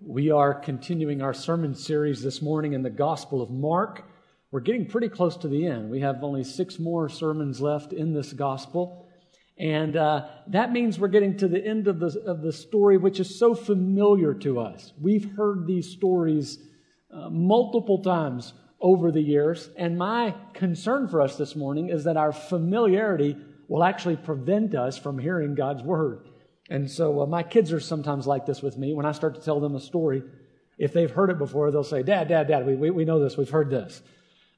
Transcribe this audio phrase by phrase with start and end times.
[0.00, 4.04] We are continuing our sermon series this morning in the Gospel of Mark.
[4.52, 5.90] We're getting pretty close to the end.
[5.90, 9.08] We have only six more sermons left in this Gospel.
[9.58, 13.18] And uh, that means we're getting to the end of the, of the story, which
[13.18, 14.92] is so familiar to us.
[15.00, 16.60] We've heard these stories
[17.12, 19.68] uh, multiple times over the years.
[19.76, 23.36] And my concern for us this morning is that our familiarity
[23.66, 26.28] will actually prevent us from hearing God's Word.
[26.68, 28.92] And so uh, my kids are sometimes like this with me.
[28.94, 30.22] When I start to tell them a story,
[30.76, 33.36] if they've heard it before, they'll say, Dad, Dad, Dad, we, we, we know this,
[33.36, 34.02] we've heard this.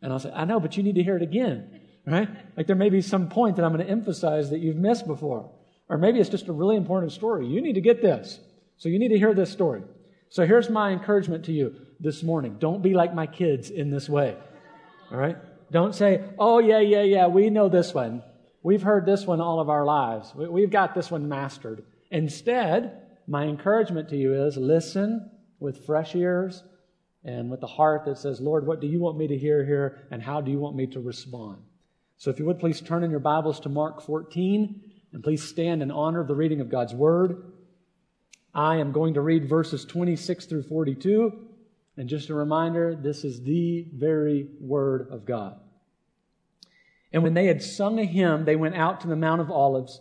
[0.03, 2.29] And I'll say, I know, but you need to hear it again, right?
[2.57, 5.51] Like there may be some point that I'm going to emphasize that you've missed before.
[5.89, 7.47] Or maybe it's just a really important story.
[7.47, 8.41] You need to get this.
[8.77, 9.83] So you need to hear this story.
[10.31, 12.56] So here's my encouragement to you this morning.
[12.59, 14.37] Don't be like my kids in this way.
[15.11, 15.37] All right?
[15.70, 18.23] Don't say, oh, yeah, yeah, yeah, we know this one.
[18.62, 20.34] We've heard this one all of our lives.
[20.34, 21.83] We've got this one mastered.
[22.10, 26.64] Instead, my encouragement to you is listen with fresh ears
[27.24, 30.06] and with the heart that says, Lord, what do you want me to hear here
[30.11, 31.58] and how do you want me to respond?
[32.17, 35.83] So if you would please turn in your Bibles to Mark 14 and please stand
[35.83, 37.52] in honor of the reading of God's Word.
[38.55, 41.47] I am going to read verses 26 through 42.
[41.97, 45.58] And just a reminder, this is the very Word of God.
[47.12, 50.00] And when they had sung a hymn, they went out to the Mount of Olives.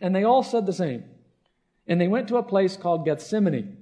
[0.00, 1.04] And they all said the same.
[1.86, 3.76] And they went to a place called Gethsemane.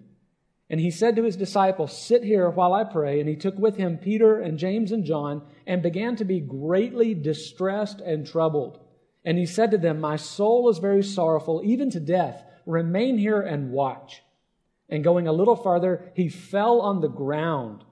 [0.71, 3.21] And he said to his disciples, Sit here while I pray.
[3.21, 7.15] And he took with him Peter and James and John and began to be greatly
[7.15, 8.81] distressed and troubled.
[9.25, 12.43] And he said to them, My soul is very sorrowful, even to death.
[12.67, 14.23] Remain here and watch.
[14.89, 17.85] And going a little farther, he fell on the ground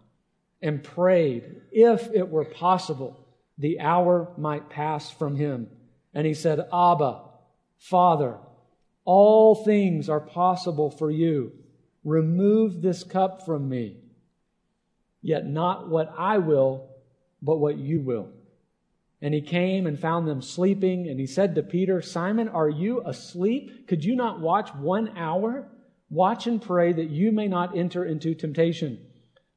[0.63, 3.27] and prayed, if it were possible,
[3.59, 5.69] the hour might pass from him.
[6.15, 7.21] And he said, Abba,
[7.79, 8.39] Father,
[9.05, 11.53] all things are possible for you.
[12.05, 13.99] Remove this cup from me.
[15.23, 16.89] Yet not what I will,
[17.43, 18.31] but what you will.
[19.23, 23.03] And he came and found them sleeping, and he said to Peter, Simon, are you
[23.05, 23.89] asleep?
[23.89, 25.69] Could you not watch one hour?
[26.11, 29.05] Watch and pray that you may not enter into temptation.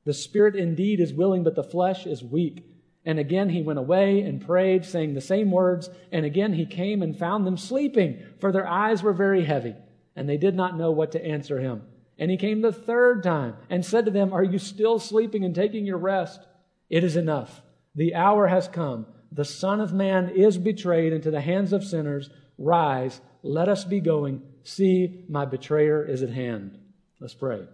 [0.06, 2.66] The spirit indeed is willing, but the flesh is weak.
[3.06, 5.90] And again he went away and prayed, saying the same words.
[6.12, 9.76] And again he came and found them sleeping, for their eyes were very heavy,
[10.16, 11.84] and they did not know what to answer him.
[12.18, 15.56] And he came the third time and said to them, Are you still sleeping and
[15.56, 16.42] taking your rest?
[16.90, 17.62] It is enough.
[17.96, 19.06] The hour has come.
[19.31, 22.30] The Son of Man is betrayed into the hands of sinners.
[22.58, 24.42] Rise, let us be going.
[24.64, 26.78] See, my betrayer is at hand.
[27.22, 27.68] Let's pray.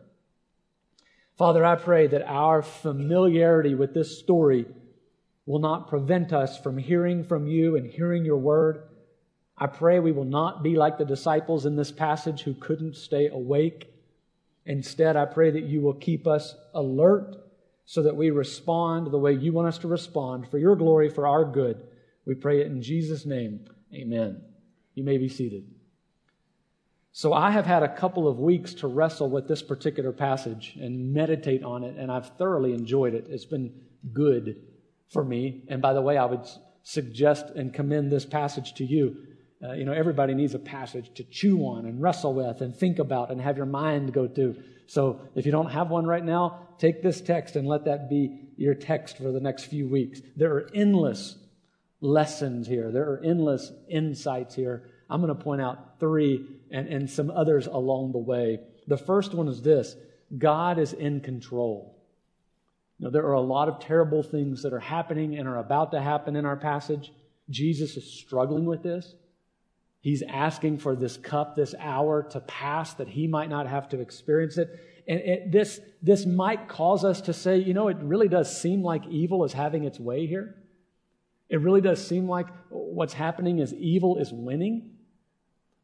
[1.38, 4.66] Father, I pray that our familiarity with this story
[5.46, 8.84] will not prevent us from hearing from you and hearing your word.
[9.58, 13.28] I pray we will not be like the disciples in this passage who couldn't stay
[13.28, 13.94] awake.
[14.66, 17.36] Instead, I pray that you will keep us alert
[17.86, 21.28] so that we respond the way you want us to respond for your glory, for
[21.28, 21.86] our good.
[22.26, 23.68] We pray it in Jesus' name.
[23.94, 24.42] Amen.
[24.96, 25.70] You may be seated.
[27.12, 31.14] So, I have had a couple of weeks to wrestle with this particular passage and
[31.14, 33.28] meditate on it, and I've thoroughly enjoyed it.
[33.30, 33.72] It's been
[34.12, 34.58] good
[35.12, 35.64] for me.
[35.68, 36.46] And by the way, I would
[36.84, 39.18] suggest and commend this passage to you.
[39.64, 43.00] Uh, you know, everybody needs a passage to chew on and wrestle with and think
[43.00, 44.56] about and have your mind go to.
[44.88, 48.52] So if you don't have one right now, take this text and let that be
[48.58, 50.22] your text for the next few weeks.
[50.36, 51.38] There are endless
[52.02, 52.92] lessons here.
[52.92, 54.92] There are endless insights here.
[55.10, 58.60] I'm going to point out three and, and some others along the way.
[58.88, 59.96] The first one is this
[60.38, 61.95] God is in control.
[63.00, 66.02] Now, there are a lot of terrible things that are happening and are about to
[66.02, 67.12] happen in our passage.
[67.50, 69.16] Jesus is struggling with this.
[70.00, 74.00] He's asking for this cup, this hour to pass that he might not have to
[74.00, 75.04] experience it.
[75.08, 78.84] And it, this, this might cause us to say, you know, it really does seem
[78.84, 80.56] like evil is having its way here.
[81.50, 84.92] It really does seem like what's happening is evil is winning.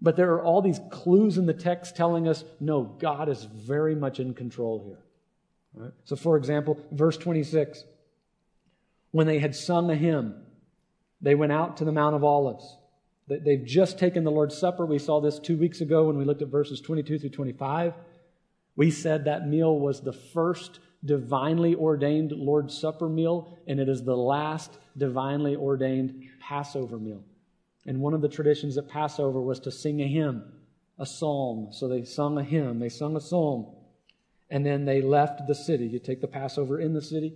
[0.01, 3.95] But there are all these clues in the text telling us, no, God is very
[3.95, 4.99] much in control here.
[5.73, 5.91] Right?
[6.05, 7.83] So, for example, verse 26
[9.11, 10.41] when they had sung a hymn,
[11.21, 12.77] they went out to the Mount of Olives.
[13.27, 14.85] They've just taken the Lord's Supper.
[14.85, 17.93] We saw this two weeks ago when we looked at verses 22 through 25.
[18.75, 24.03] We said that meal was the first divinely ordained Lord's Supper meal, and it is
[24.03, 27.23] the last divinely ordained Passover meal.
[27.85, 30.43] And one of the traditions at Passover was to sing a hymn,
[30.99, 31.69] a psalm.
[31.71, 33.67] So they sung a hymn, they sung a psalm,
[34.51, 35.87] and then they left the city.
[35.87, 37.33] You take the Passover in the city,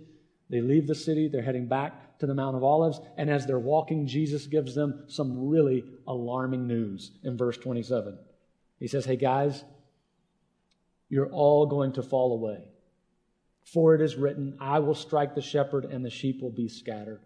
[0.48, 3.58] they leave the city, they're heading back to the Mount of Olives, and as they're
[3.58, 8.16] walking, Jesus gives them some really alarming news in verse 27.
[8.78, 9.64] He says, Hey guys,
[11.08, 12.64] you're all going to fall away.
[13.64, 17.20] For it is written, I will strike the shepherd, and the sheep will be scattered.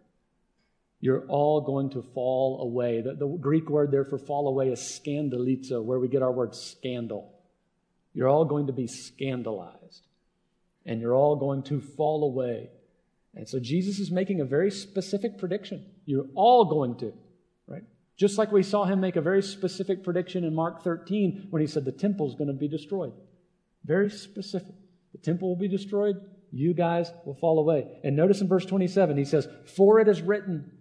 [1.01, 3.01] You're all going to fall away.
[3.01, 6.55] The, the Greek word there for fall away is scandalizo, where we get our word
[6.55, 7.40] scandal.
[8.13, 10.07] You're all going to be scandalized,
[10.85, 12.71] and you're all going to fall away.
[13.35, 15.87] And so Jesus is making a very specific prediction.
[16.05, 17.13] You're all going to,
[17.69, 17.85] right?
[18.17, 21.69] Just like we saw him make a very specific prediction in Mark 13 when he
[21.69, 23.13] said the temple is going to be destroyed.
[23.85, 24.75] Very specific.
[25.13, 26.17] The temple will be destroyed.
[26.53, 27.87] You guys will fall away.
[28.03, 30.73] And notice in verse 27, he says, For it is written.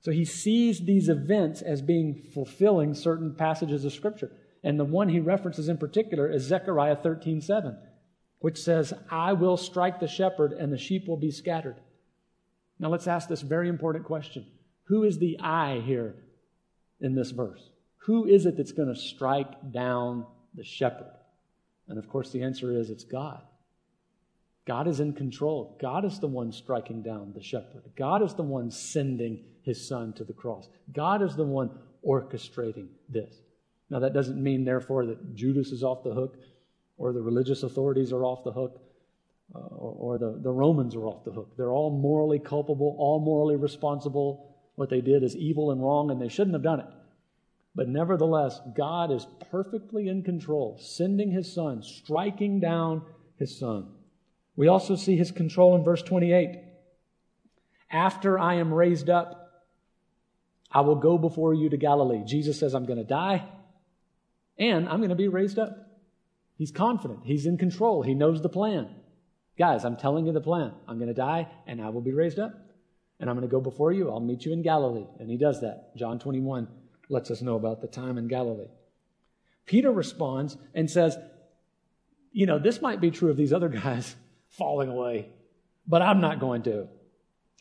[0.00, 4.30] So he sees these events as being fulfilling certain passages of Scripture.
[4.66, 7.78] And the one he references in particular is Zechariah 13 7,
[8.40, 11.76] which says, I will strike the shepherd and the sheep will be scattered.
[12.80, 14.44] Now let's ask this very important question
[14.88, 16.16] Who is the I here
[17.00, 17.70] in this verse?
[18.06, 20.26] Who is it that's going to strike down
[20.56, 21.14] the shepherd?
[21.86, 23.42] And of course, the answer is it's God.
[24.66, 25.78] God is in control.
[25.80, 27.84] God is the one striking down the shepherd.
[27.96, 30.68] God is the one sending his son to the cross.
[30.92, 31.70] God is the one
[32.04, 33.32] orchestrating this.
[33.88, 36.36] Now, that doesn't mean, therefore, that Judas is off the hook
[36.96, 38.80] or the religious authorities are off the hook
[39.54, 41.56] uh, or, or the, the Romans are off the hook.
[41.56, 44.56] They're all morally culpable, all morally responsible.
[44.74, 46.86] What they did is evil and wrong, and they shouldn't have done it.
[47.74, 53.02] But nevertheless, God is perfectly in control, sending his son, striking down
[53.38, 53.88] his son.
[54.56, 56.58] We also see his control in verse 28.
[57.90, 59.42] After I am raised up,
[60.72, 62.24] I will go before you to Galilee.
[62.26, 63.46] Jesus says, I'm going to die
[64.58, 65.86] and I'm going to be raised up.
[66.56, 67.20] He's confident.
[67.24, 68.02] He's in control.
[68.02, 68.88] He knows the plan.
[69.58, 70.72] Guys, I'm telling you the plan.
[70.88, 72.52] I'm going to die and I will be raised up.
[73.18, 74.10] And I'm going to go before you.
[74.10, 75.06] I'll meet you in Galilee.
[75.18, 75.96] And he does that.
[75.96, 76.68] John 21
[77.08, 78.68] lets us know about the time in Galilee.
[79.64, 81.16] Peter responds and says,
[82.32, 84.14] You know, this might be true of these other guys
[84.50, 85.30] falling away,
[85.86, 86.88] but I'm not going to.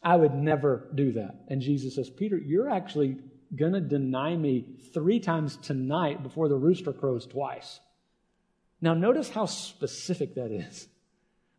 [0.03, 1.45] I would never do that.
[1.47, 3.17] And Jesus says, Peter, you're actually
[3.55, 7.79] going to deny me three times tonight before the rooster crows twice.
[8.81, 10.87] Now, notice how specific that is.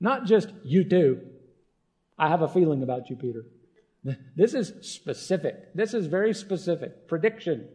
[0.01, 1.21] Not just you do.
[2.19, 3.45] I have a feeling about you, Peter.
[4.37, 5.75] This is specific.
[5.75, 7.09] This is very specific.
[7.09, 7.69] Prediction.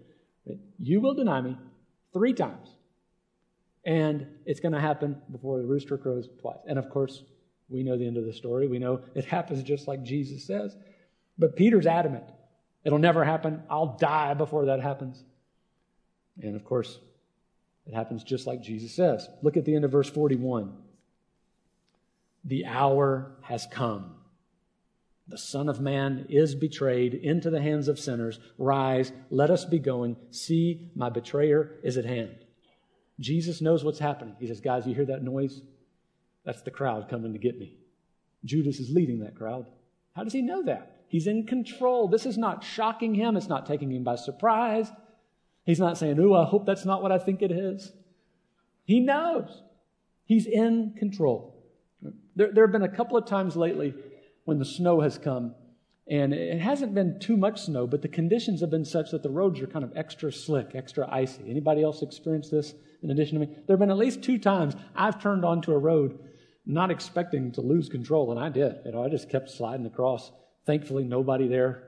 [0.80, 1.58] You will deny me
[2.14, 2.70] three times.
[3.84, 6.60] And it's going to happen before the rooster crows twice.
[6.68, 7.24] And of course,
[7.68, 8.68] we know the end of the story.
[8.68, 10.76] We know it happens just like Jesus says.
[11.38, 12.26] But Peter's adamant.
[12.84, 13.64] It'll never happen.
[13.70, 15.24] I'll die before that happens.
[16.42, 17.00] And of course,
[17.86, 19.28] it happens just like Jesus says.
[19.42, 20.74] Look at the end of verse 41.
[22.44, 24.16] The hour has come
[25.32, 28.38] the Son of Man is betrayed into the hands of sinners.
[28.58, 30.18] Rise, let us be going.
[30.30, 32.36] See, my betrayer is at hand.
[33.18, 34.36] Jesus knows what's happening.
[34.40, 35.62] He says, Guys, you hear that noise?
[36.44, 37.78] That's the crowd coming to get me.
[38.44, 39.68] Judas is leading that crowd.
[40.16, 41.01] How does he know that?
[41.12, 42.08] He's in control.
[42.08, 44.90] This is not shocking him, it's not taking him by surprise.
[45.66, 47.92] He's not saying, Ooh, I hope that's not what I think it is.
[48.86, 49.62] He knows.
[50.24, 51.62] He's in control.
[52.38, 53.94] There, there have been a couple of times lately
[54.46, 55.54] when the snow has come.
[56.10, 59.30] And it hasn't been too much snow, but the conditions have been such that the
[59.30, 61.44] roads are kind of extra slick, extra icy.
[61.50, 63.54] Anybody else experienced this in addition to me?
[63.68, 66.18] There have been at least two times I've turned onto a road
[66.66, 68.78] not expecting to lose control, and I did.
[68.86, 70.32] You know, I just kept sliding across.
[70.66, 71.84] Thankfully, nobody there,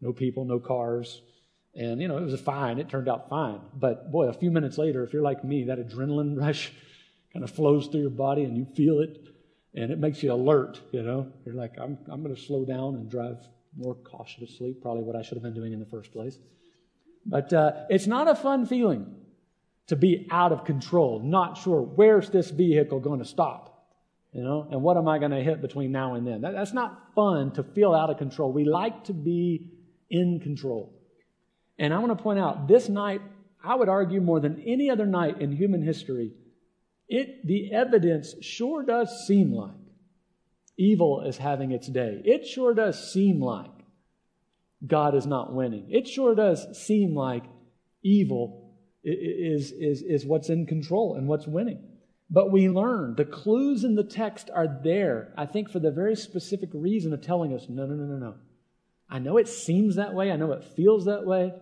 [0.00, 1.22] no people, no cars.
[1.74, 2.78] And, you know, it was fine.
[2.78, 3.60] It turned out fine.
[3.74, 6.72] But boy, a few minutes later, if you're like me, that adrenaline rush
[7.32, 9.28] kind of flows through your body and you feel it
[9.74, 11.30] and it makes you alert, you know.
[11.44, 15.22] You're like, I'm, I'm going to slow down and drive more cautiously, probably what I
[15.22, 16.38] should have been doing in the first place.
[17.26, 19.14] But uh, it's not a fun feeling
[19.88, 23.75] to be out of control, not sure where's this vehicle going to stop,
[24.36, 26.42] you know, and what am I going to hit between now and then.
[26.42, 28.52] That, that's not fun to feel out of control.
[28.52, 29.70] We like to be
[30.10, 30.92] in control.
[31.78, 33.22] And I want to point out this night,
[33.64, 36.34] I would argue more than any other night in human history,
[37.08, 39.70] it, the evidence sure does seem like
[40.76, 42.20] evil is having its day.
[42.22, 43.70] It sure does seem like
[44.86, 45.86] God is not winning.
[45.88, 47.44] It sure does seem like
[48.02, 51.95] evil is, is, is what's in control and what's winning.
[52.28, 56.16] But we learn the clues in the text are there, I think, for the very
[56.16, 58.34] specific reason of telling us no, no, no, no, no.
[59.08, 61.54] I know it seems that way, I know it feels that way,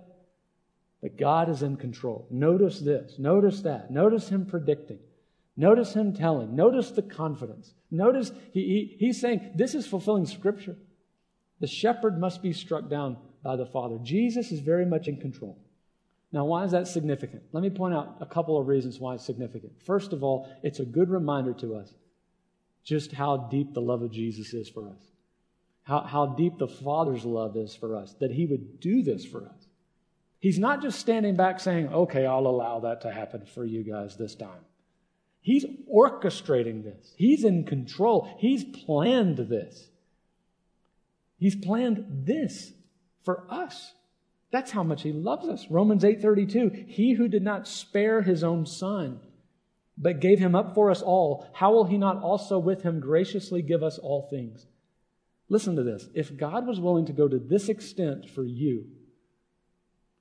[1.03, 2.27] but God is in control.
[2.31, 5.01] Notice this, notice that, notice Him predicting,
[5.55, 7.75] notice Him telling, notice the confidence.
[7.91, 10.77] Notice he, he, He's saying this is fulfilling Scripture.
[11.61, 13.99] The shepherd must be struck down by the Father.
[14.03, 15.59] Jesus is very much in control.
[16.35, 17.45] Now, why is that significant?
[17.53, 19.73] Let me point out a couple of reasons why it's significant.
[19.87, 21.95] First of all, it's a good reminder to us
[22.83, 25.13] just how deep the love of Jesus is for us,
[25.85, 29.47] how, how deep the Father's love is for us, that He would do this for
[29.47, 29.69] us.
[30.41, 34.17] He's not just standing back saying, okay, I'll allow that to happen for you guys
[34.17, 34.65] this time.
[35.41, 39.89] He's orchestrating this, He's in control, He's planned this.
[41.39, 42.73] He's planned this
[43.23, 43.93] for us.
[44.55, 45.69] That's how much he loves us.
[45.69, 49.19] Romans 8:32, he who did not spare his own son,
[49.99, 53.63] but gave him up for us all, how will he not also with him graciously
[53.63, 54.69] give us all things?
[55.49, 56.09] Listen to this.
[56.15, 58.87] If God was willing to go to this extent for you,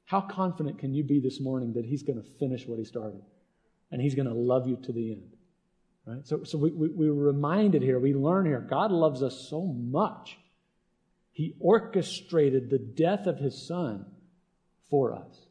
[0.05, 3.21] how confident can you be this morning that he's going to finish what he started?
[3.91, 5.35] And he's going to love you to the end.
[6.07, 6.25] Right?
[6.25, 10.39] So, so we, we, we're reminded here, we learn here, God loves us so much.
[11.31, 14.07] He orchestrated the death of his son
[14.93, 15.47] for us.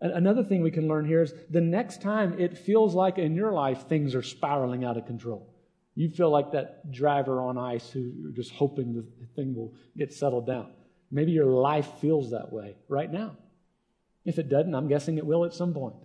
[0.00, 3.52] Another thing we can learn here is the next time it feels like in your
[3.52, 5.54] life things are spiraling out of control.
[5.94, 9.04] You feel like that driver on ice who you're just hoping the
[9.36, 10.70] thing will get settled down.
[11.10, 13.36] Maybe your life feels that way right now.
[14.24, 15.96] If it doesn't, I'm guessing it will at some point.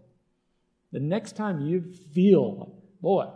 [0.91, 3.29] The next time you feel, boy,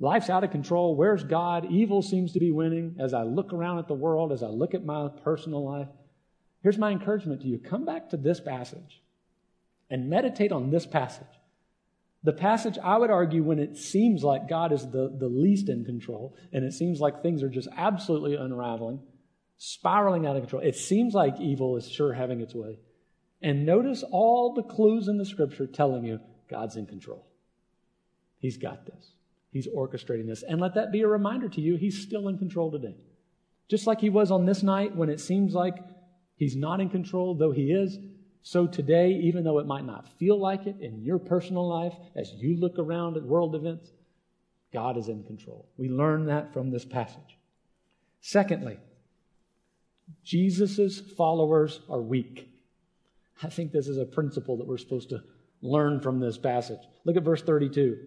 [0.00, 1.70] life's out of control, where's God?
[1.70, 2.96] Evil seems to be winning.
[2.98, 5.86] As I look around at the world, as I look at my personal life,
[6.62, 9.02] Here's my encouragement to you come back to this passage
[9.88, 11.26] and meditate on this passage.
[12.22, 15.84] The passage, I would argue, when it seems like God is the, the least in
[15.84, 19.00] control and it seems like things are just absolutely unraveling,
[19.56, 22.78] spiraling out of control, it seems like evil is sure having its way.
[23.42, 27.26] And notice all the clues in the scripture telling you God's in control.
[28.38, 29.12] He's got this.
[29.50, 30.42] He's orchestrating this.
[30.42, 32.96] And let that be a reminder to you, He's still in control today.
[33.68, 35.76] Just like He was on this night when it seems like
[36.40, 37.98] He's not in control, though He is.
[38.40, 42.32] So today, even though it might not feel like it in your personal life, as
[42.32, 43.90] you look around at world events,
[44.72, 45.68] God is in control.
[45.76, 47.36] We learn that from this passage.
[48.22, 48.78] Secondly,
[50.24, 52.48] Jesus' followers are weak.
[53.42, 55.22] I think this is a principle that we're supposed to
[55.60, 56.80] learn from this passage.
[57.04, 57.98] Look at verse 32.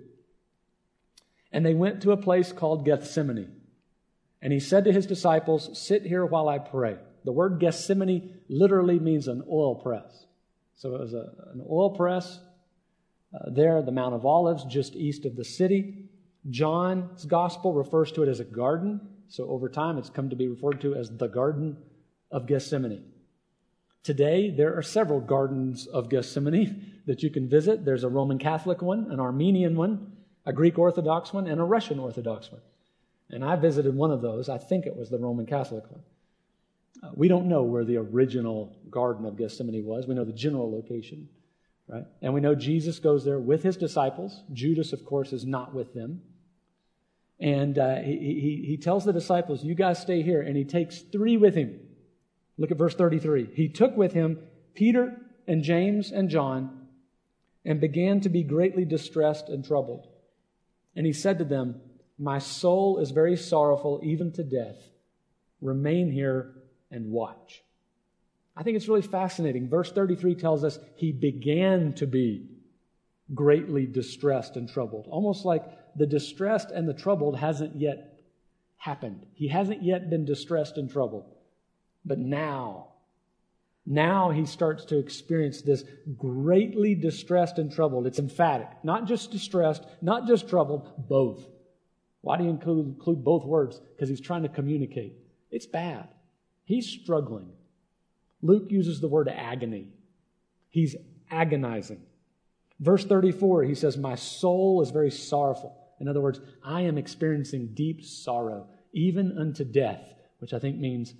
[1.52, 3.62] And they went to a place called Gethsemane.
[4.42, 6.98] And he said to his disciples, Sit here while I pray.
[7.25, 10.25] The word Gethsemane literally means an oil press.
[10.75, 12.39] So it was a, an oil press
[13.34, 16.10] uh, there, the Mount of Olives, just east of the city.
[16.50, 19.00] John's gospel refers to it as a garden.
[19.30, 21.77] So over time, it's come to be referred to as the Garden
[22.30, 23.06] of Gethsemane.
[24.03, 27.86] Today, there are several gardens of Gethsemane that you can visit.
[27.86, 30.12] There's a Roman Catholic one, an Armenian one,
[30.46, 32.62] a Greek Orthodox one, and a Russian Orthodox one.
[33.30, 34.50] And I visited one of those.
[34.50, 36.01] I think it was the Roman Catholic one.
[37.14, 40.08] We don't know where the original Garden of Gethsemane was.
[40.08, 41.28] We know the general location,
[41.88, 42.06] right?
[42.22, 44.44] And we know Jesus goes there with his disciples.
[44.54, 46.22] Judas, of course, is not with them.
[47.40, 50.42] And uh, he, he, he tells the disciples, You guys stay here.
[50.42, 51.80] And he takes three with him.
[52.58, 53.50] Look at verse 33.
[53.54, 54.40] He took with him
[54.74, 55.18] Peter
[55.48, 56.88] and James and John
[57.66, 60.08] and began to be greatly distressed and troubled.
[60.96, 61.82] And he said to them,
[62.18, 64.78] My soul is very sorrowful, even to death.
[65.60, 66.54] Remain here
[66.94, 67.64] and watch.
[68.56, 69.68] I think it's really fascinating.
[69.68, 72.48] Verse 33 tells us he began to be
[73.34, 75.64] greatly distressed and troubled, almost like
[75.96, 78.20] the distressed and the troubled hasn't yet
[78.78, 79.26] happened.
[79.34, 81.34] He hasn't yet been distressed and troubled.
[82.06, 82.90] But now,
[83.86, 85.84] now he starts to experience this
[86.18, 88.08] greatly distressed and troubled.
[88.08, 88.68] It's emphatic.
[88.84, 91.48] Not just distressed, not just troubled, both.
[92.22, 93.80] Why do you include, include both words?
[93.80, 95.16] Because he's trying to communicate.
[95.50, 96.08] It's bad.
[96.74, 97.51] He's struggling.
[98.42, 99.89] Luke uses the word agony.
[100.70, 100.96] He's
[101.30, 102.01] agonizing.
[102.80, 105.77] Verse 34, he says, My soul is very sorrowful.
[106.00, 111.13] In other words, I am experiencing deep sorrow, even unto death, which I think means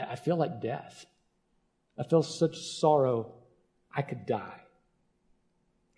[0.00, 1.04] I feel like death.
[1.98, 3.34] I feel such sorrow,
[3.94, 4.62] I could die.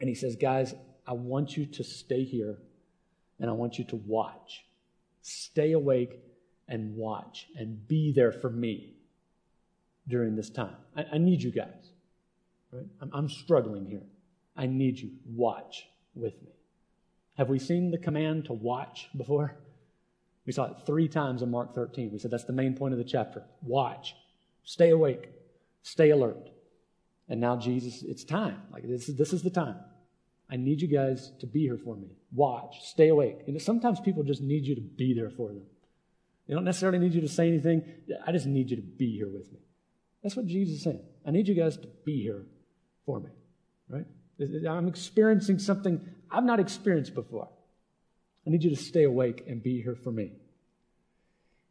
[0.01, 0.75] And he says, Guys,
[1.07, 2.59] I want you to stay here
[3.39, 4.65] and I want you to watch.
[5.23, 6.19] Stay awake
[6.69, 8.95] and watch and be there for me
[10.09, 10.77] during this time.
[10.97, 11.91] I, I need you guys.
[12.73, 12.87] Right?
[13.01, 14.03] I'm, I'm struggling here.
[14.57, 15.11] I need you.
[15.27, 16.51] Watch with me.
[17.37, 19.57] Have we seen the command to watch before?
[20.47, 22.11] We saw it three times in Mark 13.
[22.13, 23.45] We said that's the main point of the chapter.
[23.63, 24.15] Watch,
[24.65, 25.31] stay awake,
[25.83, 26.51] stay alert.
[27.29, 28.63] And now, Jesus, it's time.
[28.73, 29.77] Like this is, this is the time.
[30.49, 32.07] I need you guys to be here for me.
[32.33, 33.49] Watch, stay awake.
[33.49, 35.63] Know, sometimes people just need you to be there for them.
[36.47, 37.83] They don't necessarily need you to say anything.
[38.27, 39.59] I just need you to be here with me.
[40.23, 41.03] That's what Jesus is saying.
[41.27, 42.47] I need you guys to be here
[43.05, 43.31] for me,
[43.89, 44.07] right?
[44.69, 46.01] I'm experiencing something
[46.31, 47.49] I've not experienced before.
[48.47, 50.33] I need you to stay awake and be here for me.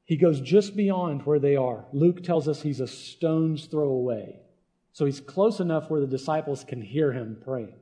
[0.03, 1.86] He goes just beyond where they are.
[1.91, 4.39] Luke tells us he's a stone's throw away.
[4.91, 7.75] So he's close enough where the disciples can hear him praying.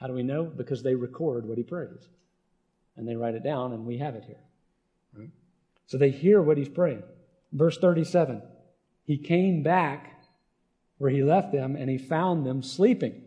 [0.00, 0.44] How do we know?
[0.44, 2.08] Because they record what he prays.
[2.96, 4.43] And they write it down, and we have it here.
[5.86, 7.02] So they hear what he's praying.
[7.52, 8.42] Verse 37
[9.04, 10.22] He came back
[10.98, 13.20] where he left them, and he found them sleeping.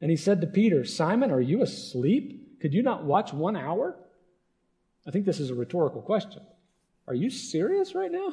[0.00, 2.60] And he said to Peter, Simon, are you asleep?
[2.60, 3.96] Could you not watch one hour?
[5.06, 6.42] I think this is a rhetorical question.
[7.08, 8.32] Are you serious right now?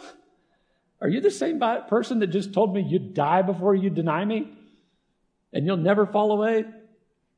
[1.01, 4.51] Are you the same person that just told me you'd die before you deny me?
[5.51, 6.65] And you'll never fall away,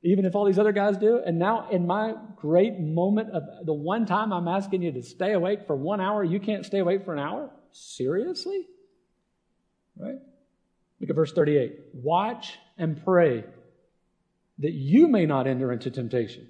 [0.06, 1.20] even if all these other guys do?
[1.26, 5.34] And now, in my great moment of the one time I'm asking you to stay
[5.34, 7.50] awake for one hour, you can't stay awake for an hour?
[7.72, 8.68] Seriously?
[9.98, 10.20] Right?
[11.00, 11.80] Look at verse 38.
[11.94, 13.46] Watch and pray
[14.60, 16.50] that you may not enter into temptation.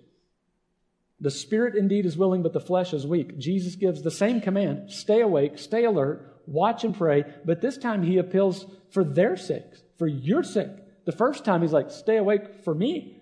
[1.21, 3.37] The spirit indeed is willing, but the flesh is weak.
[3.37, 8.03] Jesus gives the same command stay awake, stay alert, watch and pray, but this time
[8.03, 10.67] he appeals for their sakes, for your sake.
[11.05, 13.14] The first time he's like, stay awake for me.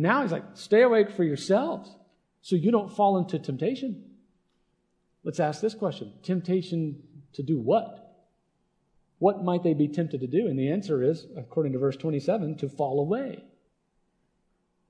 [0.00, 1.90] Now he's like, stay awake for yourselves
[2.40, 4.02] so you don't fall into temptation.
[5.24, 7.02] Let's ask this question temptation
[7.34, 7.98] to do what?
[9.18, 10.46] What might they be tempted to do?
[10.46, 13.44] And the answer is, according to verse 27, to fall away.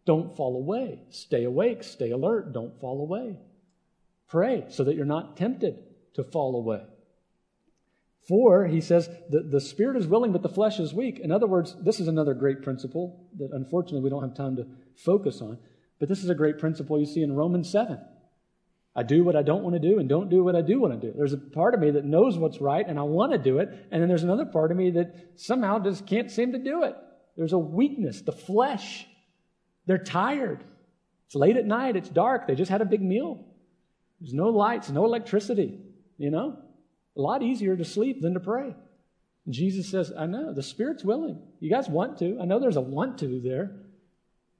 [0.04, 1.00] Don't fall away.
[1.10, 3.36] Stay awake, stay alert, don't fall away.
[4.28, 5.82] Pray so that you're not tempted
[6.14, 6.84] to fall away.
[8.28, 11.18] For, he says, the, the spirit is willing, but the flesh is weak.
[11.18, 14.66] In other words, this is another great principle that unfortunately we don't have time to
[14.94, 15.58] focus on.
[15.98, 17.98] But this is a great principle you see in Romans 7.
[18.94, 21.00] I do what I don't want to do and don't do what I do want
[21.00, 21.14] to do.
[21.16, 23.68] There's a part of me that knows what's right and I want to do it.
[23.90, 26.94] And then there's another part of me that somehow just can't seem to do it.
[27.36, 29.06] There's a weakness, the flesh
[29.86, 30.62] they're tired.
[31.26, 33.44] It's late at night, it's dark, they just had a big meal.
[34.20, 35.80] There's no lights, no electricity,
[36.18, 36.58] you know?
[37.20, 38.74] A lot easier to sleep than to pray.
[39.44, 41.38] And Jesus says, I know, the Spirit's willing.
[41.60, 42.38] You guys want to.
[42.40, 43.72] I know there's a want to there.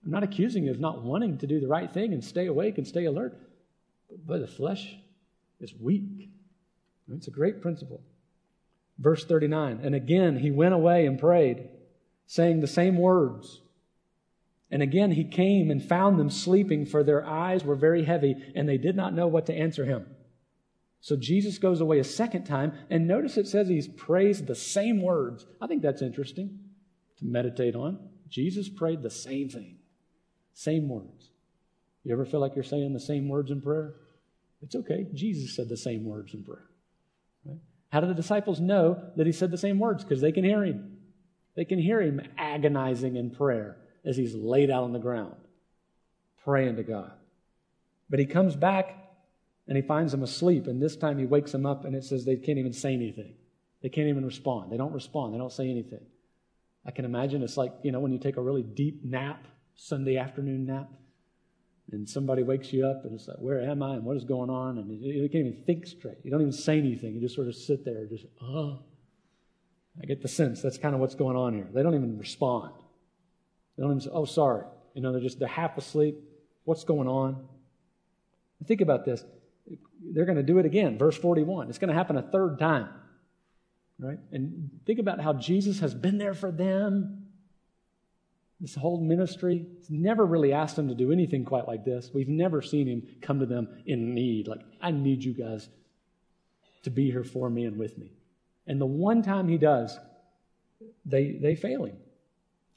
[0.05, 2.77] I'm not accusing you of not wanting to do the right thing and stay awake
[2.77, 3.35] and stay alert,
[4.27, 4.95] but the flesh
[5.59, 6.29] is weak.
[7.11, 8.03] It's a great principle.
[8.99, 11.67] Verse 39 And again he went away and prayed,
[12.27, 13.63] saying the same words.
[14.71, 18.69] And again he came and found them sleeping, for their eyes were very heavy, and
[18.69, 20.05] they did not know what to answer him.
[21.01, 25.01] So Jesus goes away a second time, and notice it says he's praised the same
[25.01, 25.47] words.
[25.61, 26.59] I think that's interesting
[27.19, 27.99] to meditate on.
[28.29, 29.77] Jesus prayed the same thing,
[30.53, 31.31] same words.
[32.05, 33.95] You ever feel like you're saying the same words in prayer?
[34.63, 35.07] It's okay.
[35.15, 36.67] Jesus said the same words in prayer.
[37.45, 37.59] Right?
[37.91, 40.05] How do the disciples know that he said the same words?
[40.05, 40.99] Because they can hear him.
[41.57, 45.37] They can hear him agonizing in prayer as he's laid out on the ground,
[46.45, 47.13] praying to God.
[48.09, 48.97] But he comes back
[49.71, 52.25] and he finds them asleep, and this time he wakes them up, and it says
[52.25, 53.35] they can't even say anything.
[53.83, 54.73] They can't even respond.
[54.73, 55.33] They don't respond.
[55.33, 56.05] They don't say anything.
[56.85, 60.17] I can imagine it's like, you know, when you take a really deep nap, Sunday
[60.17, 60.91] afternoon nap,
[61.93, 64.51] and somebody wakes you up and it's like, where am I and what is going
[64.51, 64.79] on?
[64.79, 66.19] And you, can't even think straight.
[66.25, 67.15] You don't even say anything.
[67.15, 68.81] You just sort of sit there, just, oh.
[70.03, 71.69] I get the sense that's kind of what's going on here.
[71.73, 72.73] They don't even respond.
[73.77, 74.65] They don't even say, oh, sorry.
[74.95, 76.17] You know, they're just, they're half asleep.
[76.65, 77.47] What's going on?
[78.67, 79.25] Think about this.
[80.13, 80.99] They're going to do it again.
[80.99, 81.69] Verse 41.
[81.69, 82.89] It's going to happen a third time.
[83.99, 84.19] Right?
[84.33, 87.27] And think about how Jesus has been there for them.
[88.61, 92.11] This whole ministry, He's never really asked them to do anything quite like this.
[92.13, 94.49] We've never seen him come to them in need.
[94.49, 95.69] Like, I need you guys
[96.83, 98.13] to be here for me and with me.
[98.67, 99.99] And the one time he does,
[101.05, 101.97] they, they fail him.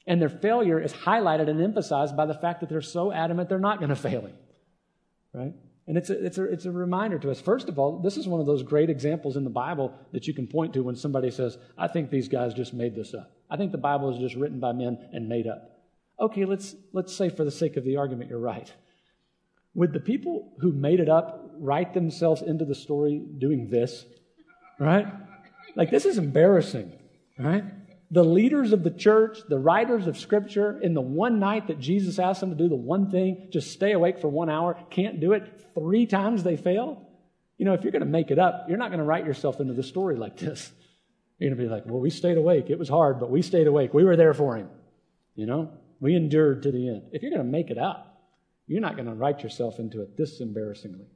[0.06, 3.58] And their failure is highlighted and emphasized by the fact that they're so adamant they're
[3.58, 4.34] not going to fail him.
[5.32, 5.54] Right?
[5.86, 7.40] And it's a, it's, a, it's a reminder to us.
[7.40, 10.32] First of all, this is one of those great examples in the Bible that you
[10.32, 13.30] can point to when somebody says, I think these guys just made this up.
[13.50, 15.82] I think the Bible is just written by men and made up.
[16.18, 18.72] Okay, let's, let's say for the sake of the argument, you're right.
[19.74, 24.06] Would the people who made it up write themselves into the story doing this?
[24.78, 25.06] Right?
[25.74, 26.92] Like, this is embarrassing,
[27.38, 27.64] right?
[28.14, 32.20] The leaders of the church, the writers of Scripture, in the one night that Jesus
[32.20, 35.32] asked them to do the one thing, just stay awake for one hour, can't do
[35.32, 37.08] it, three times they fail.
[37.58, 39.58] You know, if you're going to make it up, you're not going to write yourself
[39.58, 40.72] into the story like this.
[41.40, 42.70] You're going to be like, well, we stayed awake.
[42.70, 43.92] It was hard, but we stayed awake.
[43.92, 44.68] We were there for him.
[45.34, 47.02] You know, we endured to the end.
[47.10, 48.30] If you're going to make it up,
[48.68, 51.06] you're not going to write yourself into it this embarrassingly,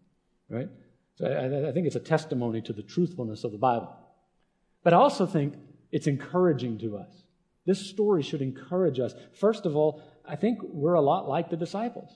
[0.50, 0.68] right?
[1.14, 3.96] So I, I think it's a testimony to the truthfulness of the Bible.
[4.82, 5.54] But I also think
[5.90, 7.22] it's encouraging to us.
[7.66, 9.14] This story should encourage us.
[9.38, 12.10] First of all, I think we're a lot like the disciples.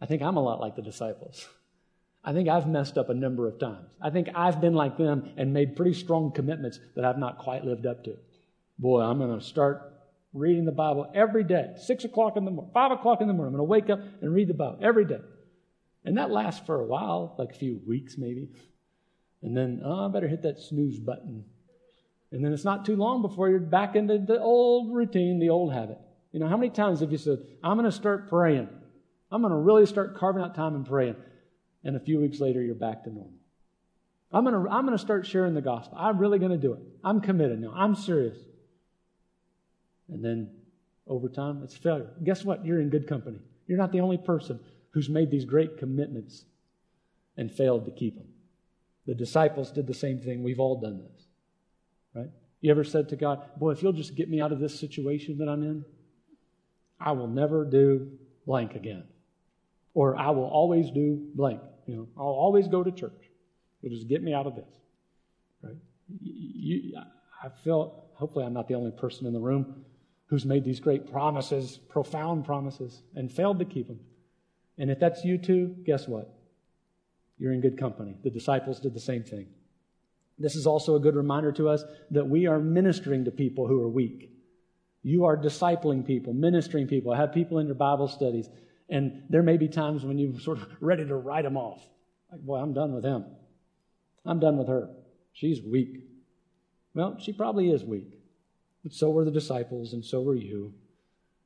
[0.00, 1.46] I think I'm a lot like the disciples.
[2.24, 3.88] I think I've messed up a number of times.
[4.00, 7.64] I think I've been like them and made pretty strong commitments that I've not quite
[7.64, 8.16] lived up to.
[8.78, 9.92] Boy, I'm going to start
[10.32, 13.54] reading the Bible every day, six o'clock in the morning, five o'clock in the morning.
[13.54, 15.20] I'm going to wake up and read the Bible every day.
[16.04, 18.48] And that lasts for a while, like a few weeks maybe.
[19.42, 21.44] And then, oh, I better hit that snooze button.
[22.30, 25.72] And then it's not too long before you're back into the old routine, the old
[25.72, 25.98] habit.
[26.32, 28.68] You know, how many times have you said, I'm going to start praying?
[29.30, 31.16] I'm going to really start carving out time and praying.
[31.84, 33.32] And a few weeks later, you're back to normal.
[34.30, 35.96] I'm going to, I'm going to start sharing the gospel.
[35.98, 36.80] I'm really going to do it.
[37.02, 37.72] I'm committed now.
[37.74, 38.36] I'm serious.
[40.08, 40.50] And then
[41.06, 42.10] over time, it's failure.
[42.22, 42.64] Guess what?
[42.64, 43.38] You're in good company.
[43.66, 44.60] You're not the only person
[44.90, 46.44] who's made these great commitments
[47.36, 48.28] and failed to keep them.
[49.06, 50.42] The disciples did the same thing.
[50.42, 51.27] We've all done this,
[52.14, 52.30] right?
[52.60, 55.38] You ever said to God, Boy, if you'll just get me out of this situation
[55.38, 55.84] that I'm in,
[57.00, 58.10] I will never do
[58.46, 59.04] blank again.
[59.94, 61.60] Or I will always do blank.
[61.86, 63.30] You know, I'll always go to church.
[63.80, 64.74] You'll just get me out of this.
[65.62, 65.76] Right?
[66.20, 66.98] You,
[67.42, 69.84] I feel, hopefully, I'm not the only person in the room
[70.26, 74.00] who's made these great promises, profound promises, and failed to keep them.
[74.76, 76.32] And if that's you too, guess what?
[77.38, 78.16] You're in good company.
[78.22, 79.46] The disciples did the same thing.
[80.38, 83.82] This is also a good reminder to us that we are ministering to people who
[83.82, 84.30] are weak.
[85.02, 88.48] You are discipling people, ministering people, have people in your Bible studies.
[88.88, 91.82] And there may be times when you're sort of ready to write them off.
[92.30, 93.24] Like, boy, I'm done with him.
[94.24, 94.90] I'm done with her.
[95.32, 96.04] She's weak.
[96.94, 98.18] Well, she probably is weak.
[98.82, 100.74] But so were the disciples, and so were you.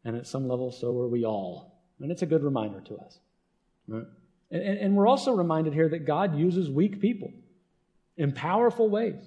[0.04, 1.80] And at some level, so were we all.
[2.00, 3.20] And it's a good reminder to us.
[3.86, 4.06] Right?
[4.50, 7.32] And, and we're also reminded here that God uses weak people
[8.16, 9.20] in powerful ways.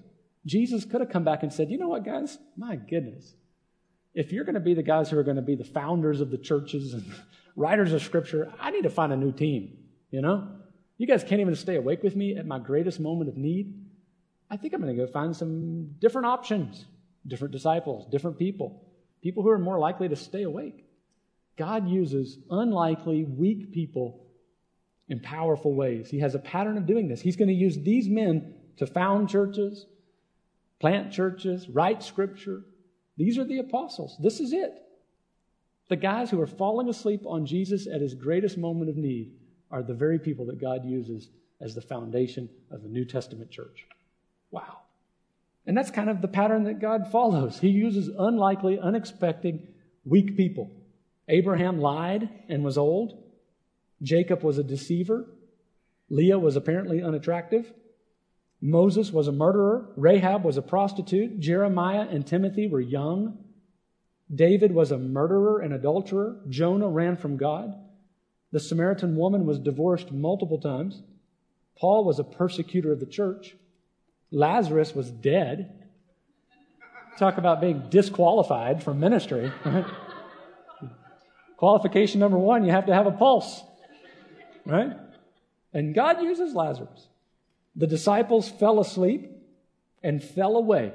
[0.46, 2.38] Jesus could have come back and said, You know what, guys?
[2.56, 3.34] My goodness.
[4.14, 6.32] If you're going to be the guys who are going to be the founders of
[6.32, 7.04] the churches and
[7.56, 9.78] writers of scripture, I need to find a new team.
[10.12, 10.48] You know?
[10.98, 13.74] You guys can't even stay awake with me at my greatest moment of need.
[14.50, 16.86] I think I'm going to go find some different options
[17.28, 18.84] different disciples, different people,
[19.24, 20.86] people who are more likely to stay awake.
[21.58, 24.28] God uses unlikely, weak people
[25.08, 26.10] in powerful ways.
[26.10, 27.22] He has a pattern of doing this.
[27.22, 29.86] He's going to use these men to found churches,
[30.80, 32.64] plant churches, write scripture.
[33.18, 34.18] These are the apostles.
[34.22, 34.82] This is it.
[35.88, 39.34] The guys who are falling asleep on Jesus at his greatest moment of need
[39.72, 41.30] are the very people that God uses
[41.62, 43.86] as the foundation of the New Testament church.
[44.52, 44.80] Wow.
[45.66, 47.60] And that's kind of the pattern that God follows.
[47.60, 49.68] He uses unlikely, unexpected,
[50.04, 50.72] weak people.
[51.28, 53.24] Abraham lied and was old.
[54.02, 55.26] Jacob was a deceiver.
[56.10, 57.74] Leah was apparently unattractive.
[58.66, 59.86] Moses was a murderer.
[59.96, 61.40] Rahab was a prostitute.
[61.40, 63.38] Jeremiah and Timothy were young.
[64.34, 66.42] David was a murderer and adulterer.
[66.50, 67.76] Jonah ran from God.
[68.52, 71.04] The Samaritan woman was divorced multiple times.
[71.78, 73.56] Paul was a persecutor of the church.
[74.32, 75.88] Lazarus was dead.
[77.20, 79.52] Talk about being disqualified from ministry.
[81.58, 83.62] Qualification number one, you have to have a pulse,
[84.66, 84.92] right?
[85.72, 87.10] And God uses Lazarus.
[87.76, 89.32] The disciples fell asleep
[90.02, 90.94] and fell away.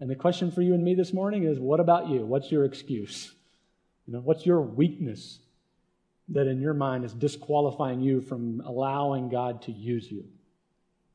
[0.00, 2.26] And the question for you and me this morning is what about you?
[2.26, 3.32] What's your excuse?
[4.06, 5.38] You know, what's your weakness
[6.28, 10.24] that in your mind is disqualifying you from allowing God to use you?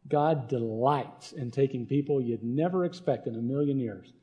[0.08, 4.13] God delights in taking people you'd never expect in a million years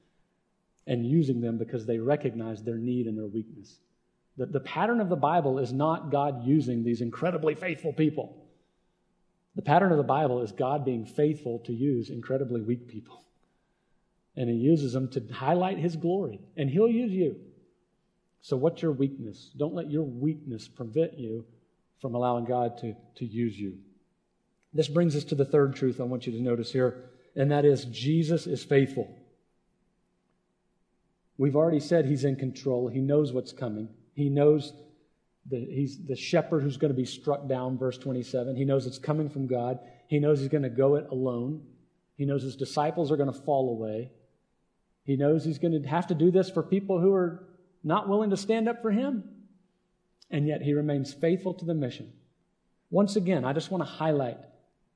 [0.86, 3.78] and using them because they recognize their need and their weakness.
[4.36, 8.43] The, the pattern of the Bible is not God using these incredibly faithful people.
[9.56, 13.24] The pattern of the Bible is God being faithful to use incredibly weak people.
[14.36, 17.36] And He uses them to highlight His glory, and He'll use you.
[18.40, 19.50] So, what's your weakness?
[19.56, 21.46] Don't let your weakness prevent you
[22.00, 23.78] from allowing God to, to use you.
[24.74, 27.04] This brings us to the third truth I want you to notice here,
[27.36, 29.16] and that is Jesus is faithful.
[31.38, 32.88] We've already said he's in control.
[32.88, 33.88] He knows what's coming.
[34.14, 34.72] He knows
[35.50, 38.56] that he's the shepherd who's going to be struck down, verse 27.
[38.56, 39.78] He knows it's coming from God.
[40.08, 41.62] He knows he's going to go it alone.
[42.16, 44.12] He knows his disciples are going to fall away.
[45.04, 47.44] He knows he's going to have to do this for people who are
[47.82, 49.24] not willing to stand up for him.
[50.30, 52.12] And yet he remains faithful to the mission.
[52.90, 54.38] Once again, I just want to highlight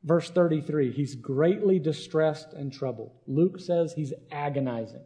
[0.03, 0.93] verse 33.
[0.93, 3.13] He's greatly distressed and troubled.
[3.27, 5.03] Luke says he's agonizing.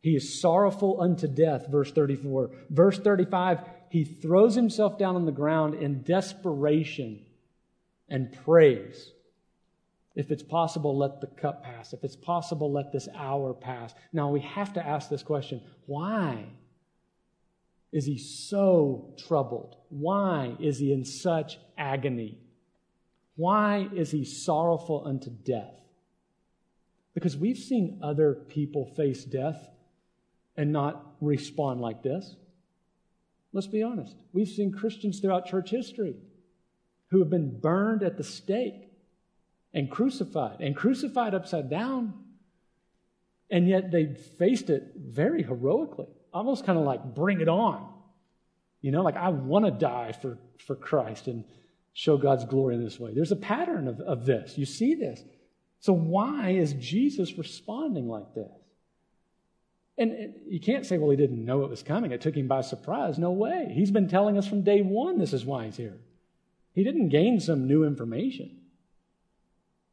[0.00, 2.50] He is sorrowful unto death, verse 34.
[2.70, 7.24] Verse 35, he throws himself down on the ground in desperation
[8.08, 9.12] and prays.
[10.14, 11.92] If it's possible, let the cup pass.
[11.92, 13.94] If it's possible, let this hour pass.
[14.12, 16.46] Now we have to ask this question why
[17.92, 19.76] is he so troubled?
[19.88, 22.38] Why is he in such agony?
[23.36, 25.74] Why is he sorrowful unto death?
[27.14, 29.68] Because we've seen other people face death
[30.56, 32.34] and not respond like this.
[33.52, 34.16] Let's be honest.
[34.32, 36.16] We've seen Christians throughout church history
[37.10, 38.90] who have been burned at the stake
[39.72, 42.14] and crucified, and crucified upside down.
[43.50, 47.92] And yet they faced it very heroically, almost kind of like, bring it on.
[48.80, 51.44] You know, like, I want to die for, for Christ and
[51.92, 53.12] show God's glory in this way.
[53.14, 54.56] There's a pattern of, of this.
[54.56, 55.20] You see this.
[55.80, 58.52] So, why is Jesus responding like this?
[59.98, 62.12] And you can't say, well, he didn't know it was coming.
[62.12, 63.18] It took him by surprise.
[63.18, 63.72] No way.
[63.74, 65.98] He's been telling us from day one this is why he's here.
[66.72, 68.58] He didn't gain some new information,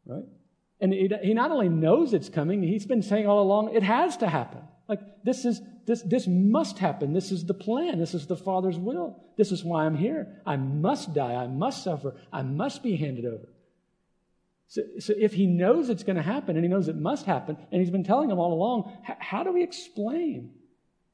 [0.05, 0.25] right?
[0.79, 4.27] And he not only knows it's coming, he's been saying all along, it has to
[4.27, 4.61] happen.
[4.87, 7.13] Like, this is, this, this must happen.
[7.13, 7.97] This is the plan.
[7.97, 9.23] This is the Father's will.
[9.37, 10.41] This is why I'm here.
[10.45, 11.33] I must die.
[11.33, 12.15] I must suffer.
[12.31, 13.47] I must be handed over.
[14.67, 17.57] So, so if he knows it's going to happen and he knows it must happen,
[17.71, 20.51] and he's been telling them all along, h- how do we explain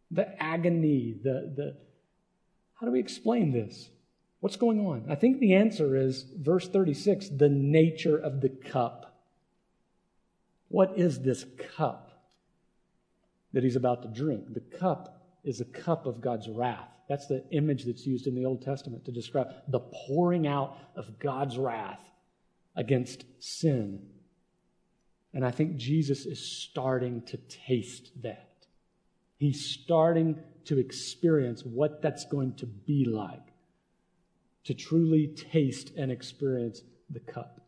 [0.10, 1.78] the agony, the, the,
[2.80, 3.90] how do we explain this?
[4.40, 5.06] What's going on?
[5.10, 9.24] I think the answer is verse 36 the nature of the cup.
[10.70, 12.10] What is this cup
[13.54, 14.54] that he's about to drink?
[14.54, 16.88] The cup is a cup of God's wrath.
[17.10, 21.20] That's the image that's used in the Old Testament to describe the pouring out of
[21.20, 22.00] God's wrath
[22.82, 24.02] against sin.
[25.36, 28.66] And I think Jesus is starting to taste that.
[29.38, 33.54] He's starting to experience what that's going to be like
[34.64, 37.62] to truly taste and experience the cup.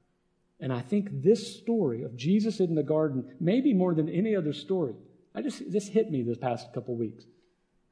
[0.60, 4.54] And I think this story of Jesus in the garden, maybe more than any other
[4.54, 4.95] story,
[5.36, 7.23] I just this hit me this past couple weeks,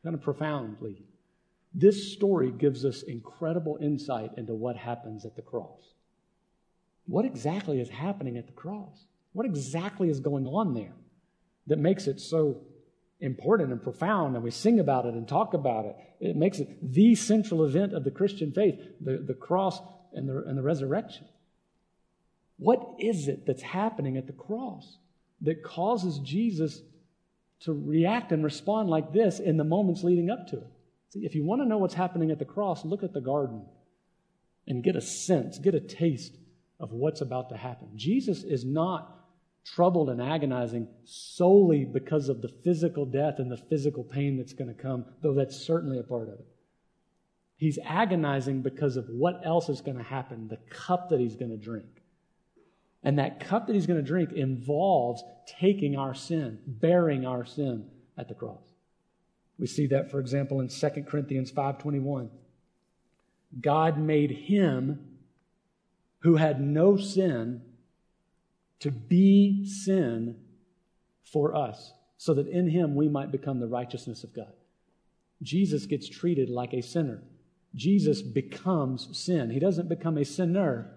[0.03, 1.03] kind of profoundly.
[1.73, 5.93] This story gives us incredible insight into what happens at the cross
[7.05, 9.05] what exactly is happening at the cross?
[9.33, 10.93] What exactly is going on there
[11.67, 12.61] that makes it so
[13.19, 15.95] important and profound and we sing about it and talk about it?
[16.19, 19.79] It makes it the central event of the Christian faith, the, the cross
[20.13, 21.25] and the, and the resurrection.
[22.57, 24.97] What is it that's happening at the cross
[25.41, 26.81] that causes Jesus
[27.61, 30.67] to react and respond like this in the moments leading up to it?
[31.09, 33.65] See, if you want to know what's happening at the cross, look at the garden
[34.67, 36.37] and get a sense, get a taste
[36.81, 37.87] of what's about to happen.
[37.95, 39.17] Jesus is not
[39.63, 44.73] troubled and agonizing solely because of the physical death and the physical pain that's going
[44.73, 46.47] to come, though that's certainly a part of it.
[47.57, 51.51] He's agonizing because of what else is going to happen, the cup that he's going
[51.51, 52.01] to drink.
[53.03, 55.23] And that cup that he's going to drink involves
[55.59, 57.85] taking our sin, bearing our sin
[58.17, 58.63] at the cross.
[59.59, 62.29] We see that, for example, in 2 Corinthians 5.21.
[63.59, 65.11] God made him
[66.21, 67.62] who had no sin
[68.79, 70.36] to be sin
[71.23, 74.53] for us, so that in him we might become the righteousness of God.
[75.41, 77.23] Jesus gets treated like a sinner.
[77.75, 79.49] Jesus becomes sin.
[79.49, 80.91] He doesn't become a sinner.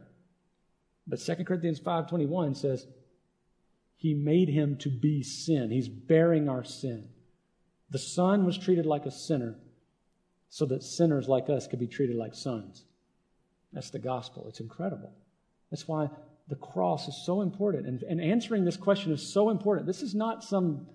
[1.06, 2.87] But 2 Corinthians 5:21 says
[3.96, 5.70] he made him to be sin.
[5.70, 7.08] He's bearing our sin.
[7.90, 9.56] The son was treated like a sinner
[10.48, 12.84] so that sinners like us could be treated like sons.
[13.74, 14.46] That's the gospel.
[14.48, 15.12] It's incredible.
[15.70, 16.08] That's why
[16.48, 17.87] the cross is so important.
[17.87, 19.87] And, and answering this question is so important.
[19.87, 20.87] This is not some,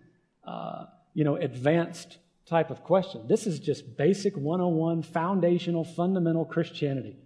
[0.46, 3.28] uh, you know, advanced type of question.
[3.28, 7.18] This is just basic 101, foundational, fundamental Christianity.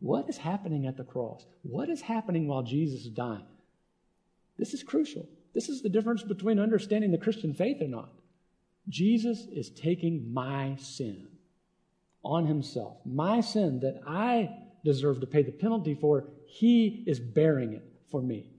[0.00, 1.44] What is happening at the cross?
[1.62, 3.46] What is happening while Jesus is dying?
[4.58, 5.26] This is crucial.
[5.54, 8.10] This is the difference between understanding the Christian faith or not.
[8.88, 11.28] Jesus is taking my sin
[12.22, 14.50] on himself, my sin that I
[14.84, 18.50] deserve to pay the penalty for, he is bearing it for me.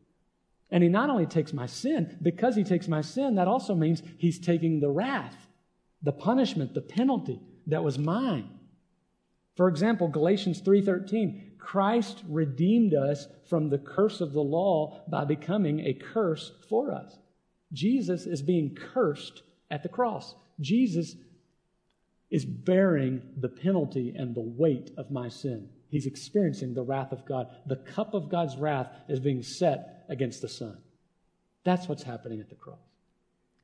[0.72, 4.02] And he not only takes my sin, because he takes my sin, that also means
[4.18, 5.48] he's taking the wrath,
[6.02, 8.50] the punishment, the penalty that was mine.
[9.56, 15.80] For example, Galatians 3:13, Christ redeemed us from the curse of the law by becoming
[15.80, 17.18] a curse for us.
[17.72, 20.36] Jesus is being cursed at the cross.
[20.60, 21.16] Jesus
[22.30, 25.70] is bearing the penalty and the weight of my sin.
[25.90, 27.48] He's experiencing the wrath of God.
[27.66, 30.78] The cup of God's wrath is being set against the Son.
[31.64, 32.80] That's what's happening at the cross.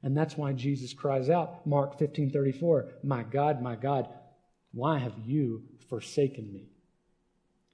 [0.03, 4.07] And that's why Jesus cries out, Mark 15 34, My God, my God,
[4.71, 6.69] why have you forsaken me?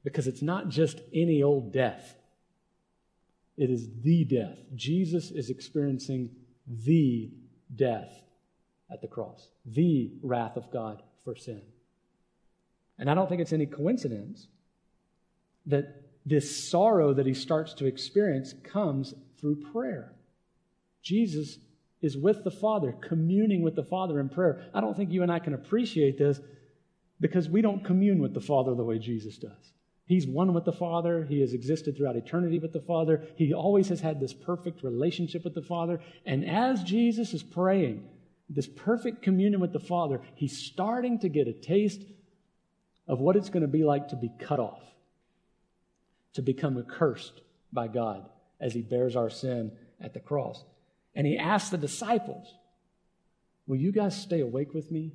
[0.04, 2.16] Because it's not just any old death,
[3.58, 4.60] it is the death.
[4.76, 6.30] Jesus is experiencing
[6.68, 7.32] the
[7.76, 8.22] death
[8.92, 11.62] at the cross, the wrath of God for sin.
[13.00, 14.48] And I don't think it's any coincidence
[15.66, 20.14] that this sorrow that he starts to experience comes through prayer.
[21.02, 21.58] Jesus
[22.02, 24.70] is with the Father, communing with the Father in prayer.
[24.74, 26.40] I don't think you and I can appreciate this
[27.20, 29.74] because we don't commune with the Father the way Jesus does.
[30.06, 31.26] He's one with the Father.
[31.26, 33.26] He has existed throughout eternity with the Father.
[33.36, 36.00] He always has had this perfect relationship with the Father.
[36.26, 38.08] And as Jesus is praying,
[38.50, 42.04] this perfect communion with the Father, he's starting to get a taste
[43.08, 44.84] of what it's going to be like to be cut off,
[46.34, 47.42] to become accursed
[47.72, 48.28] by God
[48.60, 50.64] as he bears our sin at the cross.
[51.16, 52.54] And he asked the disciples,
[53.66, 55.12] Will you guys stay awake with me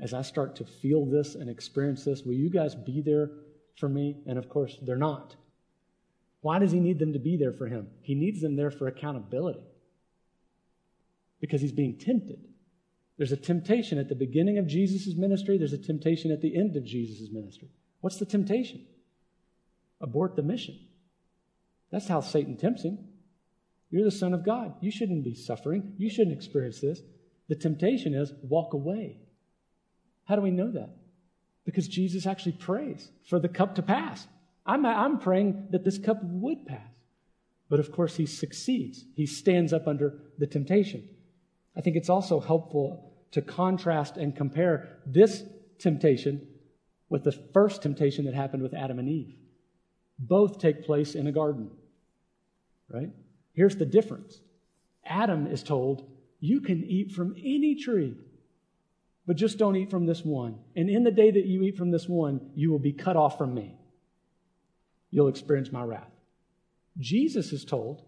[0.00, 2.22] as I start to feel this and experience this?
[2.22, 3.30] Will you guys be there
[3.76, 4.18] for me?
[4.26, 5.34] And of course, they're not.
[6.42, 7.88] Why does he need them to be there for him?
[8.02, 9.64] He needs them there for accountability
[11.40, 12.38] because he's being tempted.
[13.18, 16.76] There's a temptation at the beginning of Jesus' ministry, there's a temptation at the end
[16.76, 17.68] of Jesus' ministry.
[18.00, 18.86] What's the temptation?
[20.00, 20.78] Abort the mission.
[21.90, 22.98] That's how Satan tempts him.
[23.90, 24.74] You're the Son of God.
[24.80, 25.92] You shouldn't be suffering.
[25.98, 27.02] You shouldn't experience this.
[27.48, 29.18] The temptation is walk away.
[30.24, 30.96] How do we know that?
[31.64, 34.26] Because Jesus actually prays for the cup to pass.
[34.64, 36.80] I'm, I'm praying that this cup would pass.
[37.68, 39.04] But of course, he succeeds.
[39.14, 41.08] He stands up under the temptation.
[41.76, 45.42] I think it's also helpful to contrast and compare this
[45.78, 46.46] temptation
[47.08, 49.34] with the first temptation that happened with Adam and Eve.
[50.18, 51.70] Both take place in a garden,
[52.88, 53.10] right?
[53.54, 54.40] Here's the difference
[55.04, 56.08] Adam is told,
[56.40, 58.16] You can eat from any tree,
[59.26, 60.58] but just don't eat from this one.
[60.76, 63.38] And in the day that you eat from this one, you will be cut off
[63.38, 63.76] from me.
[65.10, 66.10] You'll experience my wrath.
[66.98, 68.04] Jesus is told,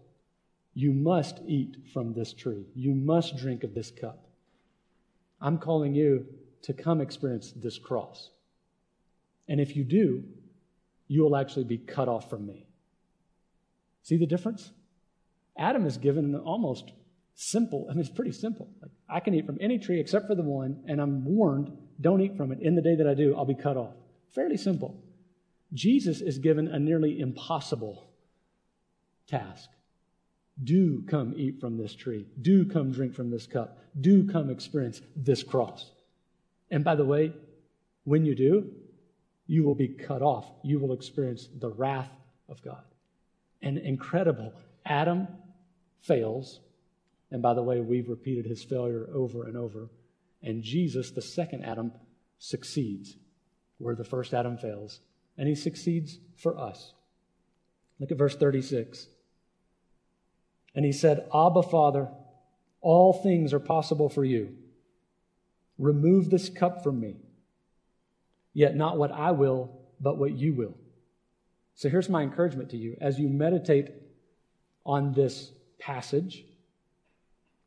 [0.75, 2.67] you must eat from this tree.
[2.75, 4.27] You must drink of this cup.
[5.41, 6.25] I'm calling you
[6.63, 8.29] to come experience this cross.
[9.47, 10.23] And if you do,
[11.07, 12.67] you will actually be cut off from me.
[14.03, 14.71] See the difference?
[15.57, 16.91] Adam is given an almost
[17.35, 18.69] simple, I mean, it's pretty simple.
[18.81, 22.21] Like, I can eat from any tree except for the one, and I'm warned, don't
[22.21, 22.59] eat from it.
[22.61, 23.93] In the day that I do, I'll be cut off.
[24.33, 25.01] Fairly simple.
[25.73, 28.09] Jesus is given a nearly impossible
[29.27, 29.69] task.
[30.63, 32.25] Do come eat from this tree.
[32.41, 33.77] Do come drink from this cup.
[33.99, 35.91] Do come experience this cross.
[36.71, 37.33] And by the way,
[38.05, 38.71] when you do,
[39.47, 40.49] you will be cut off.
[40.63, 42.09] You will experience the wrath
[42.47, 42.83] of God.
[43.61, 44.53] And incredible,
[44.85, 45.27] Adam
[46.01, 46.61] fails.
[47.31, 49.89] And by the way, we've repeated his failure over and over.
[50.41, 51.91] And Jesus, the second Adam,
[52.37, 53.17] succeeds
[53.77, 55.01] where the first Adam fails.
[55.37, 56.93] And he succeeds for us.
[57.99, 59.07] Look at verse 36.
[60.75, 62.09] And he said, Abba, Father,
[62.81, 64.55] all things are possible for you.
[65.77, 67.15] Remove this cup from me.
[68.53, 70.75] Yet not what I will, but what you will.
[71.75, 72.95] So here's my encouragement to you.
[73.01, 73.91] As you meditate
[74.85, 76.45] on this passage,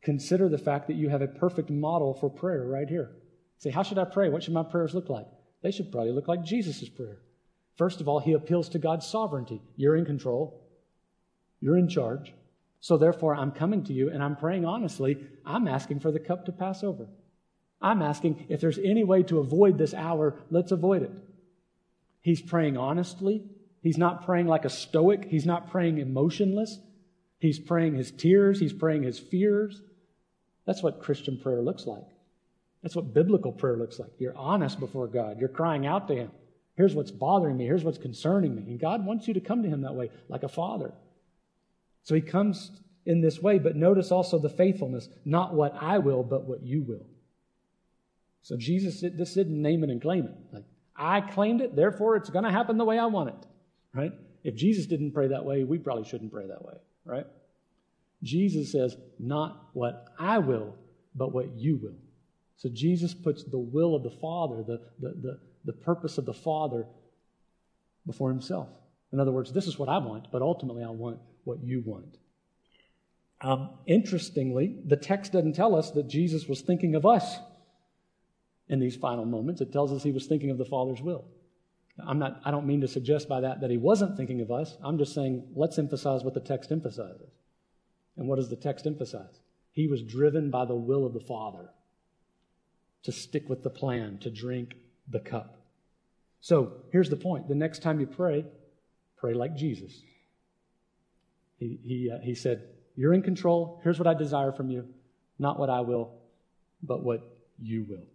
[0.02, 3.10] consider the fact that you have a perfect model for prayer right here.
[3.58, 4.28] Say, how should I pray?
[4.28, 5.26] What should my prayers look like?
[5.62, 7.18] They should probably look like Jesus' prayer.
[7.76, 9.60] First of all, he appeals to God's sovereignty.
[9.76, 10.62] You're in control,
[11.60, 12.32] you're in charge.
[12.80, 15.18] So therefore, I'm coming to you and I'm praying honestly.
[15.44, 17.08] I'm asking for the cup to pass over.
[17.80, 21.12] I'm asking if there's any way to avoid this hour, let's avoid it.
[22.20, 23.44] He's praying honestly.
[23.82, 25.24] He's not praying like a stoic.
[25.24, 26.78] He's not praying emotionless.
[27.38, 28.58] He's praying his tears.
[28.58, 29.80] He's praying his fears.
[30.66, 32.04] That's what Christian prayer looks like.
[32.82, 34.10] That's what biblical prayer looks like.
[34.18, 35.40] You're honest before God.
[35.40, 36.30] You're crying out to Him.
[36.76, 37.64] Here's what's bothering me.
[37.64, 38.62] Here's what's concerning me.
[38.62, 40.92] And God wants you to come to Him that way, like a father.
[42.02, 42.70] So he comes
[43.04, 46.82] in this way, but notice also the faithfulness not what I will, but what you
[46.82, 47.06] will.
[48.42, 50.34] So Jesus, this didn't name it and claim it.
[50.52, 50.64] Like,
[50.96, 53.46] I claimed it, therefore it's going to happen the way I want it,
[53.94, 54.12] right?
[54.42, 56.74] If Jesus didn't pray that way, we probably shouldn't pray that way,
[57.04, 57.26] right?
[58.22, 60.74] Jesus says, not what I will,
[61.14, 61.96] but what you will.
[62.56, 66.34] So Jesus puts the will of the Father, the, the, the, the purpose of the
[66.34, 66.86] Father,
[68.06, 68.68] before himself.
[69.12, 72.18] In other words, this is what I want, but ultimately I want what you want.
[73.40, 77.38] Um, interestingly, the text doesn't tell us that Jesus was thinking of us
[78.68, 79.60] in these final moments.
[79.60, 81.24] It tells us he was thinking of the Father's will.
[82.06, 84.76] I'm not, I don't mean to suggest by that that he wasn't thinking of us.
[84.82, 87.30] I'm just saying let's emphasize what the text emphasizes.
[88.16, 89.40] And what does the text emphasize?
[89.72, 91.70] He was driven by the will of the Father
[93.04, 94.74] to stick with the plan, to drink
[95.08, 95.56] the cup.
[96.40, 98.44] So here's the point the next time you pray,
[99.18, 100.02] pray like Jesus.
[101.58, 102.62] He, he, uh, he said,
[102.96, 103.80] You're in control.
[103.82, 104.86] Here's what I desire from you.
[105.38, 106.12] Not what I will,
[106.82, 107.20] but what
[107.60, 108.06] you will.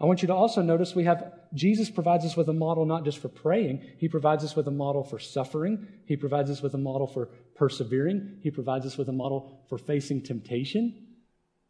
[0.00, 3.04] I want you to also notice we have Jesus provides us with a model not
[3.04, 6.74] just for praying, he provides us with a model for suffering, he provides us with
[6.74, 11.06] a model for persevering, he provides us with a model for facing temptation.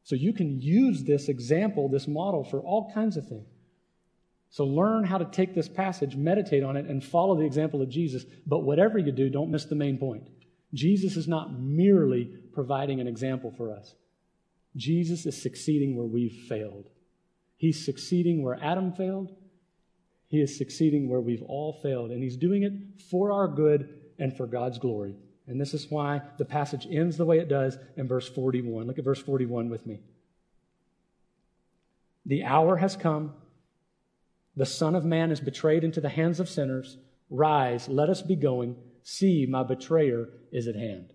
[0.02, 3.46] So you can use this example, this model, for all kinds of things.
[4.50, 7.88] So learn how to take this passage, meditate on it, and follow the example of
[7.88, 8.24] Jesus.
[8.46, 10.28] But whatever you do, don't miss the main point.
[10.72, 13.94] Jesus is not merely providing an example for us,
[14.76, 16.88] Jesus is succeeding where we've failed.
[17.56, 19.34] He's succeeding where Adam failed.
[20.28, 22.12] He is succeeding where we've all failed.
[22.12, 22.72] And he's doing it
[23.10, 23.88] for our good
[24.18, 25.16] and for God's glory.
[25.48, 28.86] And this is why the passage ends the way it does in verse 41.
[28.86, 30.00] Look at verse 41 with me.
[32.26, 33.32] The hour has come.
[34.58, 36.98] The Son of Man is betrayed into the hands of sinners.
[37.30, 38.74] Rise, let us be going.
[39.04, 41.12] See, my betrayer is at hand.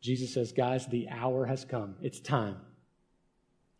[0.00, 1.96] Jesus says, Guys, the hour has come.
[2.00, 2.56] It's time.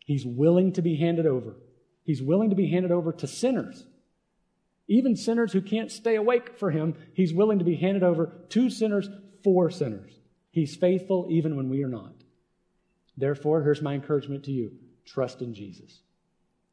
[0.05, 1.55] He's willing to be handed over.
[2.03, 3.87] He's willing to be handed over to sinners.
[4.87, 8.69] Even sinners who can't stay awake for him, he's willing to be handed over to
[8.69, 9.09] sinners
[9.43, 10.19] for sinners.
[10.51, 12.13] He's faithful even when we are not.
[13.17, 14.73] Therefore, here's my encouragement to you
[15.03, 16.03] trust in Jesus.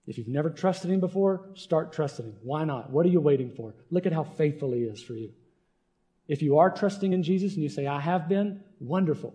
[0.06, 2.34] If you've never trusted him before, start trusting him.
[2.42, 2.90] Why not?
[2.90, 3.74] What are you waiting for?
[3.90, 5.32] Look at how faithful he is for you.
[6.26, 9.34] If you are trusting in Jesus and you say, I have been, wonderful.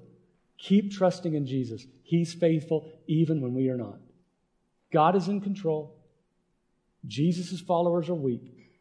[0.58, 1.86] Keep trusting in Jesus.
[2.04, 4.00] He's faithful even when we are not.
[4.92, 5.96] God is in control.
[7.06, 8.72] Jesus' followers are weak,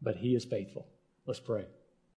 [0.00, 0.86] but he is faithful.
[1.26, 1.66] Let's pray.